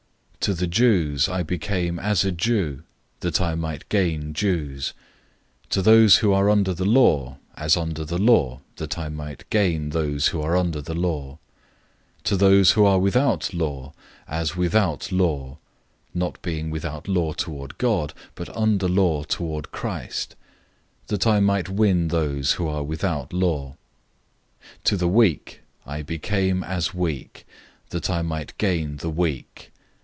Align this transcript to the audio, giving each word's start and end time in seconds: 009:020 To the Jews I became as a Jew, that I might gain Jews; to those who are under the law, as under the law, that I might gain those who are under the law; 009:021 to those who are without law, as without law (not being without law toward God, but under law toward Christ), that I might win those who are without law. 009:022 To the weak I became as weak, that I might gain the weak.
009:020 0.41 0.47
To 0.47 0.53
the 0.55 0.67
Jews 0.67 1.29
I 1.29 1.43
became 1.43 1.99
as 1.99 2.25
a 2.25 2.31
Jew, 2.31 2.81
that 3.19 3.39
I 3.39 3.53
might 3.53 3.87
gain 3.89 4.33
Jews; 4.33 4.93
to 5.69 5.83
those 5.83 6.17
who 6.17 6.33
are 6.33 6.49
under 6.49 6.73
the 6.73 6.83
law, 6.83 7.37
as 7.55 7.77
under 7.77 8.03
the 8.03 8.17
law, 8.17 8.61
that 8.77 8.97
I 8.97 9.07
might 9.07 9.47
gain 9.51 9.89
those 9.91 10.29
who 10.29 10.41
are 10.41 10.57
under 10.57 10.81
the 10.81 10.95
law; 10.95 11.37
009:021 12.23 12.23
to 12.23 12.37
those 12.37 12.71
who 12.71 12.85
are 12.87 12.97
without 12.97 13.53
law, 13.53 13.93
as 14.27 14.55
without 14.55 15.11
law 15.11 15.59
(not 16.15 16.41
being 16.41 16.71
without 16.71 17.07
law 17.07 17.33
toward 17.33 17.77
God, 17.77 18.11
but 18.33 18.49
under 18.57 18.87
law 18.87 19.21
toward 19.21 19.71
Christ), 19.71 20.35
that 21.05 21.27
I 21.27 21.39
might 21.39 21.69
win 21.69 22.07
those 22.07 22.53
who 22.53 22.67
are 22.67 22.81
without 22.83 23.31
law. 23.31 23.75
009:022 24.79 24.83
To 24.85 24.97
the 24.97 25.07
weak 25.07 25.61
I 25.85 26.01
became 26.01 26.63
as 26.63 26.95
weak, 26.95 27.45
that 27.91 28.09
I 28.09 28.23
might 28.23 28.57
gain 28.57 28.97
the 28.97 29.11
weak. 29.11 29.67